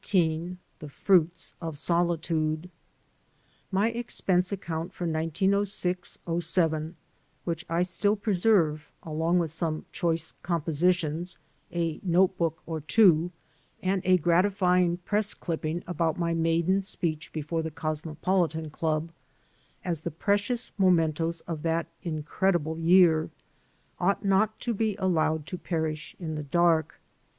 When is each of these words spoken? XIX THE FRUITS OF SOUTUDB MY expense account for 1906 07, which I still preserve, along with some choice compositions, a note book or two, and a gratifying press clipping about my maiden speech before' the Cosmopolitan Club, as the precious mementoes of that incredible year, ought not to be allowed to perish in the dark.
XIX 0.03 0.55
THE 0.79 0.89
FRUITS 0.89 1.53
OF 1.61 1.75
SOUTUDB 1.77 2.71
MY 3.71 3.89
expense 3.91 4.51
account 4.51 4.93
for 4.95 5.05
1906 5.05 6.17
07, 6.39 6.95
which 7.43 7.63
I 7.69 7.83
still 7.83 8.15
preserve, 8.15 8.89
along 9.03 9.37
with 9.37 9.51
some 9.51 9.85
choice 9.91 10.33
compositions, 10.41 11.37
a 11.71 11.99
note 12.01 12.35
book 12.35 12.63
or 12.65 12.81
two, 12.81 13.31
and 13.83 14.01
a 14.03 14.17
gratifying 14.17 14.97
press 14.97 15.35
clipping 15.35 15.83
about 15.85 16.17
my 16.17 16.33
maiden 16.33 16.81
speech 16.81 17.31
before' 17.31 17.61
the 17.61 17.69
Cosmopolitan 17.69 18.71
Club, 18.71 19.11
as 19.85 20.01
the 20.01 20.09
precious 20.09 20.71
mementoes 20.79 21.41
of 21.41 21.61
that 21.61 21.85
incredible 22.01 22.79
year, 22.79 23.29
ought 23.99 24.25
not 24.25 24.59
to 24.61 24.73
be 24.73 24.95
allowed 24.97 25.45
to 25.45 25.59
perish 25.59 26.15
in 26.19 26.33
the 26.33 26.41
dark. 26.43 26.99